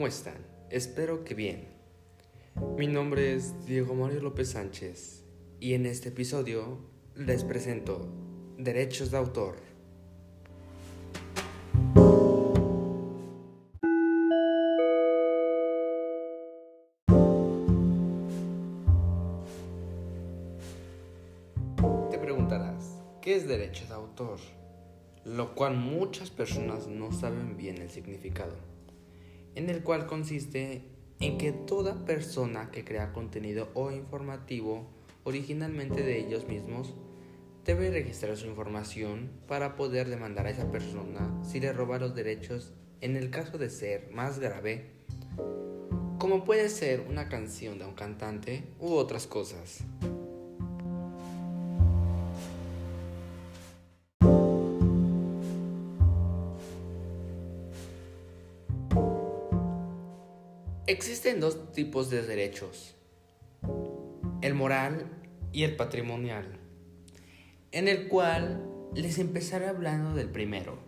¿cómo 0.00 0.08
están? 0.08 0.46
Espero 0.70 1.24
que 1.24 1.34
bien. 1.34 1.68
Mi 2.78 2.86
nombre 2.86 3.34
es 3.34 3.66
Diego 3.66 3.94
Mario 3.94 4.22
López 4.22 4.52
Sánchez 4.52 5.26
y 5.60 5.74
en 5.74 5.84
este 5.84 6.08
episodio 6.08 6.78
les 7.14 7.44
presento 7.44 8.08
Derechos 8.56 9.10
de 9.10 9.18
Autor. 9.18 9.56
Te 22.10 22.18
preguntarás, 22.18 23.02
¿qué 23.20 23.36
es 23.36 23.46
derecho 23.46 23.84
de 23.84 23.92
autor? 23.92 24.38
Lo 25.26 25.54
cual 25.54 25.76
muchas 25.76 26.30
personas 26.30 26.86
no 26.86 27.12
saben 27.12 27.58
bien 27.58 27.76
el 27.82 27.90
significado, 27.90 28.54
en 29.54 29.70
el 29.70 29.82
cual 29.82 30.06
consiste 30.06 30.84
en 31.20 31.38
que 31.38 31.52
toda 31.52 32.04
persona 32.04 32.70
que 32.70 32.84
crea 32.84 33.12
contenido 33.12 33.68
o 33.74 33.90
informativo 33.90 34.88
originalmente 35.24 36.02
de 36.02 36.18
ellos 36.18 36.48
mismos 36.48 36.94
debe 37.64 37.90
registrar 37.90 38.36
su 38.36 38.46
información 38.46 39.30
para 39.46 39.76
poder 39.76 40.08
demandar 40.08 40.46
a 40.46 40.50
esa 40.50 40.70
persona 40.70 41.38
si 41.44 41.60
le 41.60 41.72
roba 41.72 41.98
los 41.98 42.14
derechos 42.14 42.72
en 43.00 43.16
el 43.16 43.30
caso 43.30 43.58
de 43.58 43.70
ser 43.70 44.10
más 44.12 44.38
grave, 44.38 44.90
como 46.18 46.44
puede 46.44 46.68
ser 46.68 47.06
una 47.08 47.28
canción 47.28 47.78
de 47.78 47.86
un 47.86 47.94
cantante 47.94 48.64
u 48.78 48.92
otras 48.92 49.26
cosas. 49.26 49.84
Existen 60.90 61.38
dos 61.38 61.70
tipos 61.70 62.10
de 62.10 62.26
derechos, 62.26 62.96
el 64.42 64.54
moral 64.54 65.06
y 65.52 65.62
el 65.62 65.76
patrimonial, 65.76 66.58
en 67.70 67.86
el 67.86 68.08
cual 68.08 68.66
les 68.92 69.20
empezaré 69.20 69.68
hablando 69.68 70.16
del 70.16 70.28
primero, 70.30 70.78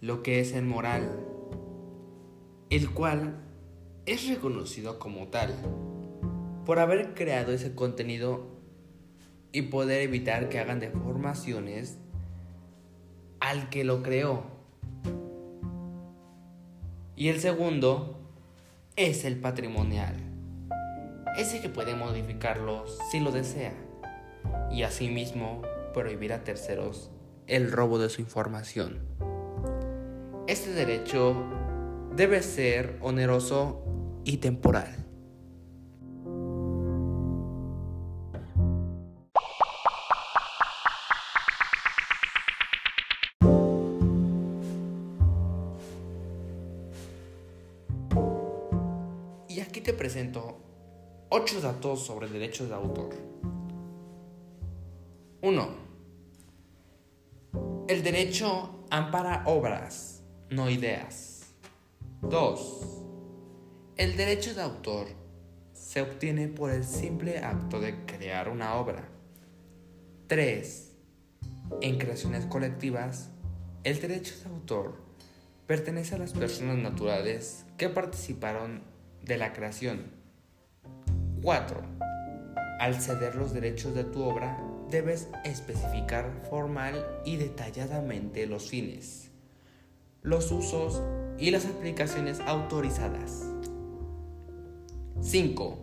lo 0.00 0.22
que 0.22 0.40
es 0.40 0.54
el 0.54 0.64
moral, 0.64 1.14
el 2.70 2.90
cual 2.90 3.42
es 4.06 4.26
reconocido 4.26 4.98
como 4.98 5.28
tal 5.28 5.54
por 6.64 6.78
haber 6.78 7.12
creado 7.12 7.52
ese 7.52 7.74
contenido 7.74 8.46
y 9.52 9.60
poder 9.60 10.00
evitar 10.00 10.48
que 10.48 10.58
hagan 10.58 10.80
deformaciones 10.80 11.98
al 13.40 13.68
que 13.68 13.84
lo 13.84 14.02
creó. 14.02 14.44
Y 17.14 17.28
el 17.28 17.40
segundo 17.40 18.16
es 18.96 19.24
el 19.24 19.40
patrimonial. 19.40 20.16
Ese 21.36 21.60
que 21.60 21.68
puede 21.68 21.94
modificarlo 21.94 22.84
si 23.10 23.20
lo 23.20 23.30
desea. 23.30 23.72
Y 24.70 24.82
asimismo 24.82 25.62
prohibir 25.94 26.32
a 26.32 26.44
terceros 26.44 27.10
el 27.46 27.72
robo 27.72 27.98
de 27.98 28.08
su 28.08 28.20
información. 28.20 29.00
Este 30.46 30.70
derecho 30.70 31.34
debe 32.14 32.42
ser 32.42 32.96
oneroso 33.00 33.82
y 34.24 34.38
temporal. 34.38 34.99
Aquí 49.70 49.80
te 49.80 49.92
presento 49.92 50.58
8 51.28 51.60
datos 51.60 52.04
sobre 52.04 52.26
derechos 52.26 52.68
de 52.68 52.74
autor. 52.74 53.14
1. 55.42 55.68
El 57.86 58.02
derecho 58.02 58.84
ampara 58.90 59.44
obras, 59.46 60.24
no 60.50 60.68
ideas. 60.68 61.54
2. 62.22 62.86
El 63.96 64.16
derecho 64.16 64.54
de 64.54 64.62
autor 64.62 65.06
se 65.72 66.02
obtiene 66.02 66.48
por 66.48 66.72
el 66.72 66.82
simple 66.82 67.38
acto 67.38 67.80
de 67.80 68.04
crear 68.06 68.48
una 68.48 68.74
obra. 68.74 69.08
3. 70.26 70.96
En 71.80 71.96
creaciones 71.96 72.44
colectivas, 72.46 73.30
el 73.84 74.00
derecho 74.00 74.34
de 74.40 74.50
autor 74.50 74.96
pertenece 75.68 76.16
a 76.16 76.18
las 76.18 76.32
personas 76.32 76.76
naturales 76.76 77.64
que 77.78 77.88
participaron 77.88 78.89
de 79.24 79.36
la 79.36 79.52
creación. 79.52 80.12
4. 81.42 81.80
Al 82.80 82.94
ceder 82.94 83.34
los 83.34 83.52
derechos 83.52 83.94
de 83.94 84.04
tu 84.04 84.22
obra, 84.22 84.58
debes 84.90 85.28
especificar 85.44 86.42
formal 86.48 87.06
y 87.24 87.36
detalladamente 87.36 88.46
los 88.46 88.68
fines, 88.68 89.30
los 90.22 90.50
usos 90.50 91.02
y 91.38 91.50
las 91.50 91.66
aplicaciones 91.66 92.40
autorizadas. 92.40 93.46
5. 95.20 95.78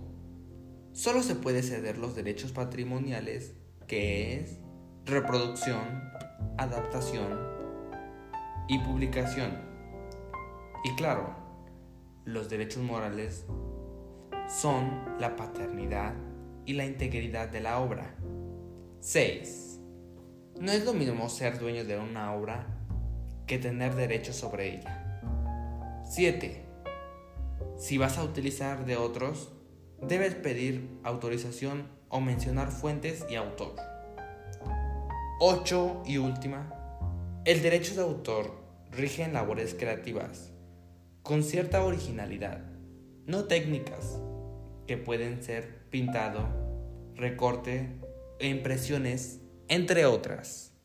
Solo 0.94 1.22
se 1.22 1.36
puede 1.36 1.62
ceder 1.62 1.97
los 1.97 2.16
derechos 2.16 2.52
patrimoniales 2.52 3.53
que 3.88 4.40
es 4.40 4.58
reproducción, 5.06 6.12
adaptación 6.58 7.38
y 8.68 8.80
publicación. 8.80 9.52
Y 10.84 10.96
claro, 10.96 11.47
los 12.28 12.50
derechos 12.50 12.84
morales 12.84 13.46
son 14.50 15.16
la 15.18 15.38
paternidad 15.38 16.14
y 16.66 16.74
la 16.74 16.86
integridad 16.86 17.48
de 17.48 17.62
la 17.62 17.80
obra. 17.80 18.16
6. 19.00 19.80
No 20.60 20.74
es 20.74 20.84
lo 20.84 20.94
mismo 20.94 21.30
ser 21.30 21.58
dueño 21.58 21.86
de 21.86 21.98
una 21.98 22.34
obra 22.34 22.68
que 23.46 23.58
tener 23.58 23.96
derechos 23.96 24.36
sobre 24.36 24.76
ella. 24.76 25.22
7. 26.04 26.66
Si 27.78 27.98
vas 27.98 28.18
a 28.18 28.26
utilizar 28.26 28.86
de 28.86 28.98
otros, 28.98 29.54
debes 30.02 30.36
pedir 30.36 31.00
autorización 31.04 31.88
o 32.09 32.20
mencionar 32.20 32.72
fuentes 32.72 33.26
y 33.30 33.36
autor. 33.36 33.76
8. 35.40 36.04
Y 36.06 36.18
última. 36.18 36.74
El 37.46 37.62
derecho 37.62 37.96
de 37.96 38.02
autor 38.02 38.52
rige 38.92 39.24
en 39.24 39.32
labores 39.32 39.76
creativas 39.76 40.52
con 41.28 41.44
cierta 41.44 41.84
originalidad, 41.84 42.62
no 43.26 43.44
técnicas, 43.50 44.18
que 44.88 44.96
pueden 44.96 45.44
ser 45.44 45.90
pintado, 45.90 46.48
recorte 47.16 48.00
e 48.40 48.48
impresiones, 48.48 49.42
entre 49.68 50.06
otras. 50.06 50.77